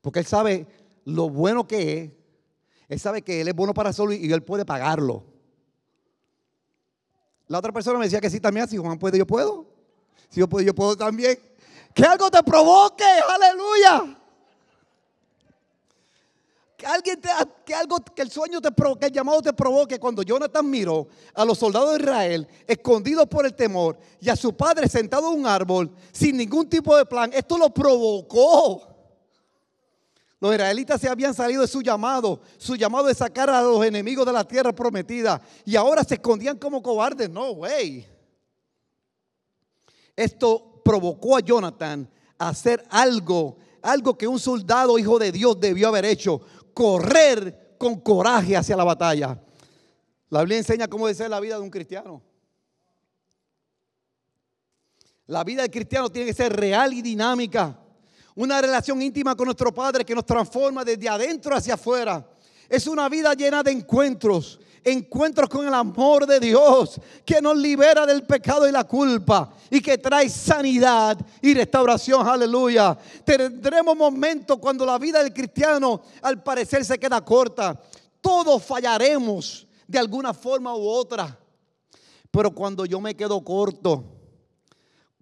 [0.00, 0.66] porque él sabe
[1.04, 2.10] lo bueno que es.
[2.88, 5.24] Él sabe que él es bueno para solo y él puede pagarlo.
[7.46, 9.66] La otra persona me decía que sí también, si Juan puede, yo puedo.
[10.28, 11.38] Si yo puedo, yo puedo también.
[11.94, 14.17] Que algo te provoque, aleluya.
[16.78, 17.28] Que, alguien te,
[17.66, 19.98] que algo, que el sueño te provoque, el llamado te provoque.
[19.98, 24.56] Cuando Jonathan miró a los soldados de Israel escondidos por el temor y a su
[24.56, 28.88] padre sentado en un árbol sin ningún tipo de plan, esto lo provocó.
[30.40, 34.24] Los israelitas se habían salido de su llamado, su llamado de sacar a los enemigos
[34.24, 37.28] de la tierra prometida y ahora se escondían como cobardes.
[37.28, 38.06] No, güey.
[40.14, 45.88] Esto provocó a Jonathan a hacer algo, algo que un soldado hijo de Dios debió
[45.88, 46.40] haber hecho,
[46.78, 49.36] correr con coraje hacia la batalla.
[50.30, 52.22] La Biblia enseña cómo debe ser la vida de un cristiano.
[55.26, 57.76] La vida del cristiano tiene que ser real y dinámica
[58.36, 62.24] una relación íntima con nuestro Padre que nos transforma desde adentro hacia afuera.
[62.68, 64.60] Es una vida llena de encuentros,
[64.92, 69.80] encuentros con el amor de Dios que nos libera del pecado y la culpa y
[69.80, 72.26] que trae sanidad y restauración.
[72.26, 72.96] Aleluya.
[73.24, 77.80] Tendremos momentos cuando la vida del cristiano al parecer se queda corta.
[78.20, 81.38] Todos fallaremos de alguna forma u otra.
[82.30, 84.04] Pero cuando yo me quedo corto,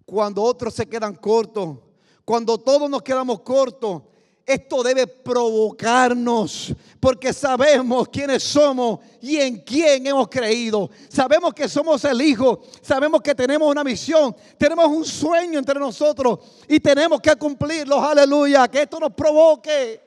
[0.05, 1.77] cuando otros se quedan cortos,
[2.25, 4.03] cuando todos nos quedamos cortos,
[4.47, 10.89] esto debe provocarnos porque sabemos quiénes somos y en quién hemos creído.
[11.09, 16.39] Sabemos que somos el Hijo, sabemos que tenemos una misión, tenemos un sueño entre nosotros
[16.65, 18.01] y tenemos que cumplirlo.
[18.01, 20.01] Aleluya, que esto nos provoque.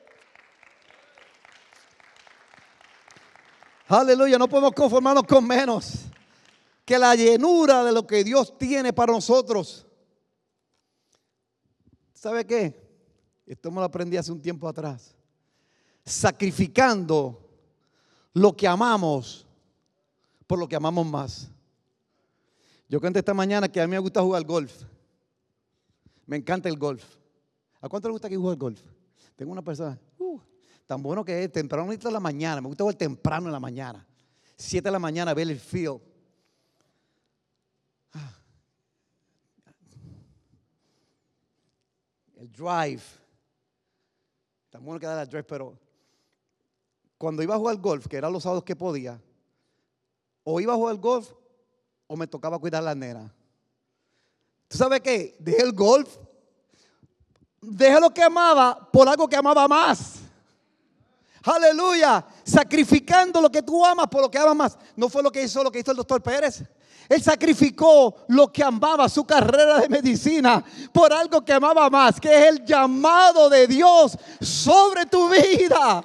[3.88, 6.06] Aleluya, no podemos conformarnos con menos
[6.86, 9.86] que la llenura de lo que Dios tiene para nosotros.
[12.14, 12.89] ¿Sabe qué?
[13.50, 15.12] Esto me lo aprendí hace un tiempo atrás.
[16.04, 17.50] Sacrificando
[18.32, 19.44] lo que amamos
[20.46, 21.50] por lo que amamos más.
[22.88, 24.84] Yo conté esta mañana que a mí me gusta jugar golf.
[26.26, 27.04] Me encanta el golf.
[27.80, 28.80] ¿A cuánto le gusta que juegue golf?
[29.34, 30.40] Tengo una persona, uh,
[30.86, 32.60] tan bueno que es, temprano de la mañana.
[32.60, 34.06] Me gusta jugar temprano en la mañana.
[34.56, 36.00] Siete de la mañana, ver el field.
[38.12, 38.32] Ah,
[42.36, 43.19] el drive.
[44.70, 45.76] Tan bueno que da el pero
[47.18, 49.20] cuando iba a jugar golf, que eran los sábados que podía,
[50.44, 51.32] o iba a jugar golf
[52.06, 53.32] o me tocaba cuidar la nena.
[54.68, 55.36] ¿Tú sabes qué?
[55.38, 56.16] Dejé el golf,
[57.60, 60.20] dejé lo que amaba por algo que amaba más.
[61.42, 64.78] Aleluya, sacrificando lo que tú amas por lo que amas más.
[64.94, 66.62] No fue lo que hizo lo que hizo el doctor Pérez.
[67.10, 72.28] Él sacrificó lo que amaba, su carrera de medicina, por algo que amaba más, que
[72.32, 76.04] es el llamado de Dios sobre tu vida.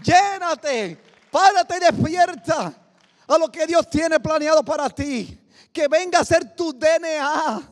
[0.00, 1.02] Llénate.
[1.28, 2.72] Párate y despierta
[3.26, 5.40] a lo que Dios tiene planeado para ti.
[5.72, 7.71] Que venga a ser tu DNA.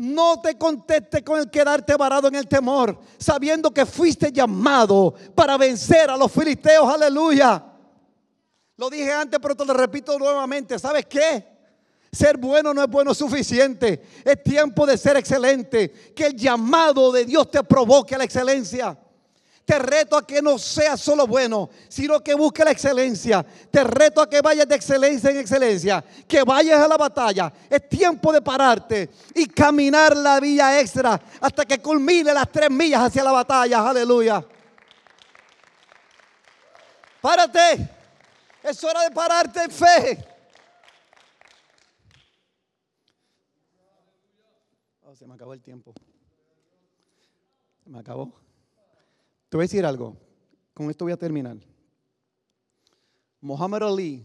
[0.00, 5.58] No te conteste con el quedarte varado en el temor, sabiendo que fuiste llamado para
[5.58, 6.90] vencer a los filisteos.
[6.90, 7.62] Aleluya.
[8.78, 10.78] Lo dije antes, pero te lo repito nuevamente.
[10.78, 11.46] ¿Sabes qué?
[12.10, 14.02] Ser bueno no es bueno suficiente.
[14.24, 15.90] Es tiempo de ser excelente.
[16.16, 18.98] Que el llamado de Dios te provoque a la excelencia.
[19.70, 23.46] Te reto a que no seas solo bueno, sino que busque la excelencia.
[23.70, 27.52] Te reto a que vayas de excelencia en excelencia, que vayas a la batalla.
[27.70, 33.02] Es tiempo de pararte y caminar la vía extra hasta que culmine las tres millas
[33.02, 33.88] hacia la batalla.
[33.88, 34.44] Aleluya.
[37.20, 37.88] Párate.
[38.64, 40.26] Es hora de pararte fe.
[45.04, 45.94] Oh, se me acabó el tiempo.
[47.84, 48.39] Se me acabó.
[49.50, 50.16] Te voy a decir algo.
[50.72, 51.58] Con esto voy a terminar.
[53.40, 54.24] Muhammad Ali,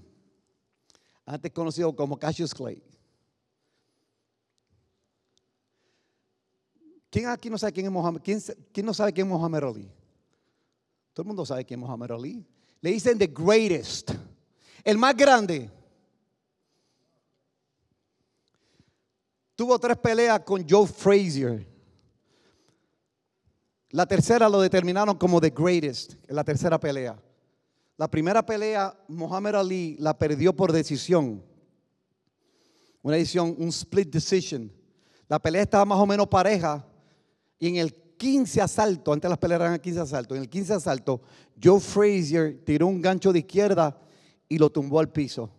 [1.26, 2.82] antes conocido como Cassius Clay.
[7.10, 8.22] ¿Quién aquí no sabe quién es Muhammad?
[8.24, 8.40] ¿Quién,
[8.72, 9.92] quién no sabe quién es Muhammad Ali?
[11.14, 12.46] Todo el mundo sabe quién es Muhammad Ali.
[12.82, 14.12] Le dicen the greatest,
[14.84, 15.72] el más grande.
[19.56, 21.75] Tuvo tres peleas con Joe Frazier.
[23.96, 27.18] La tercera lo determinaron como the greatest, la tercera pelea.
[27.96, 31.42] La primera pelea, Muhammad Ali la perdió por decisión.
[33.02, 34.70] Una decisión, un split decision.
[35.30, 36.86] La pelea estaba más o menos pareja
[37.58, 41.22] y en el 15 asalto, antes las peleas eran 15 asaltos, en el 15 asalto,
[41.64, 43.98] Joe Frazier tiró un gancho de izquierda
[44.50, 45.50] y lo tumbó al piso.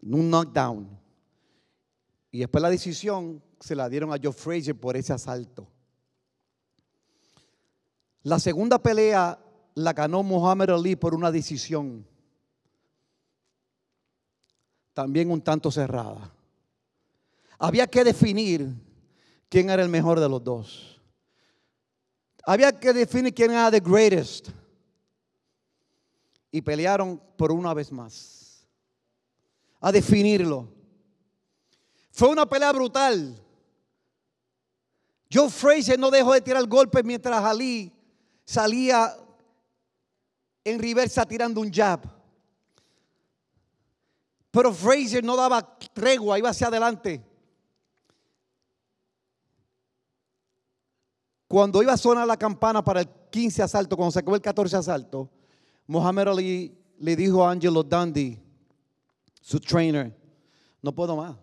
[0.00, 0.96] Un knockdown.
[2.30, 5.73] Y después la decisión se la dieron a Joe Frazier por ese asalto.
[8.24, 9.38] La segunda pelea
[9.74, 12.06] la ganó Muhammad Ali por una decisión.
[14.94, 16.32] También un tanto cerrada.
[17.58, 18.74] Había que definir
[19.50, 21.00] quién era el mejor de los dos.
[22.46, 24.48] Había que definir quién era the greatest.
[26.50, 28.66] Y pelearon por una vez más.
[29.80, 30.66] A definirlo.
[32.10, 33.38] Fue una pelea brutal.
[35.30, 37.93] Joe Frazier no dejó de tirar golpes mientras Ali
[38.44, 39.16] salía
[40.64, 42.00] en reversa tirando un jab.
[44.50, 47.24] Pero Frazier no daba tregua, iba hacia adelante.
[51.48, 54.76] Cuando iba a sonar la campana para el 15 asalto, cuando se acabó el 14
[54.76, 55.28] asalto,
[55.86, 58.40] Muhammad Ali le dijo a Angelo Dundee,
[59.40, 60.16] su trainer,
[60.80, 61.36] no puedo más.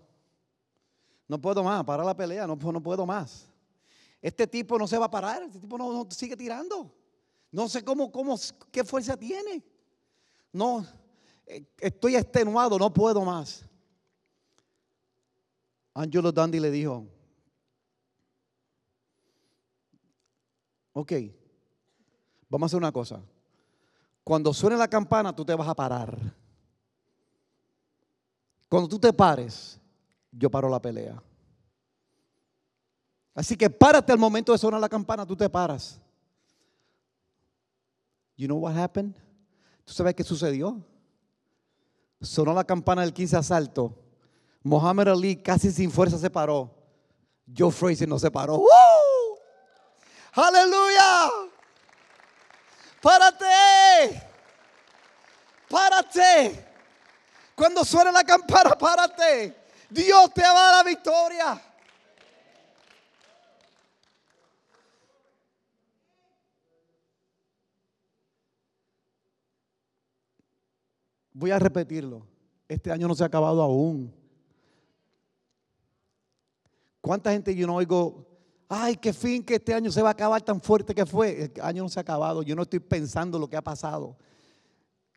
[1.28, 3.51] No puedo más, para la pelea, no, no puedo más.
[4.22, 6.94] Este tipo no se va a parar, este tipo no, sigue tirando.
[7.52, 8.38] No sé cómo, cómo,
[8.72, 9.64] qué fuerza tiene.
[10.54, 10.86] No,
[11.46, 13.66] eh, estoy extenuado, no puedo más.
[15.94, 17.06] Angelo Dandy le dijo,
[20.94, 21.12] ok,
[22.48, 23.22] vamos a hacer una cosa.
[24.24, 26.18] Cuando suene la campana, tú te vas a parar.
[28.70, 29.80] Cuando tú te pares,
[30.32, 31.22] yo paro la pelea.
[33.34, 36.00] Así que párate al momento de sonar la campana, tú te paras.
[38.36, 39.16] You know what happened?
[39.86, 40.84] ¿Tú sabes qué sucedió?
[42.22, 43.98] Sonó la campana del 15 asalto.
[44.64, 46.70] Muhammad Ali casi sin fuerza se paró.
[47.56, 48.58] Joe Frazier no se paró.
[48.58, 49.40] ¡Woo!
[50.34, 51.30] ¡Aleluya!
[53.02, 54.24] ¡Párate!
[55.70, 56.68] ¡Párate!
[57.56, 59.66] Cuando suene la campana, párate.
[59.90, 61.62] Dios te va a dar la victoria.
[71.42, 72.22] Voy a repetirlo.
[72.68, 74.14] Este año no se ha acabado aún.
[77.02, 78.28] ¿Cuánta gente yo no oigo?
[78.70, 81.46] Ay, qué fin que este año se va a acabar tan fuerte que fue.
[81.46, 82.44] El año no se ha acabado.
[82.44, 84.16] Yo no estoy pensando lo que ha pasado.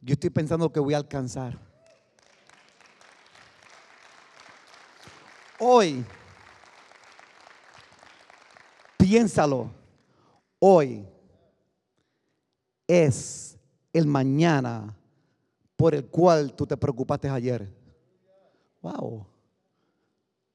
[0.01, 1.61] Yo estoy pensando lo que voy a alcanzar.
[5.59, 6.07] Hoy,
[8.97, 9.71] piénsalo.
[10.59, 11.07] Hoy
[12.89, 13.59] es
[13.93, 14.97] el mañana
[15.77, 17.69] por el cual tú te preocupaste ayer.
[18.83, 19.27] Wow.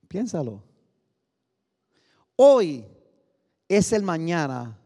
[0.07, 0.63] Piénsalo.
[2.35, 2.85] Hoy
[3.67, 4.77] es el mañana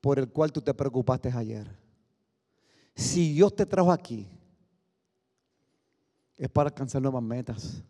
[0.00, 1.66] por el cual tú te preocupaste ayer.
[2.94, 4.28] Si Dios te trajo aquí,
[6.36, 7.82] es para alcanzar nuevas metas.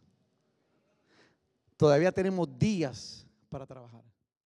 [1.76, 4.09] Todavía tenemos días para trabajar.